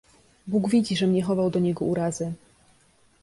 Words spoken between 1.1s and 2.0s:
nie chował do niego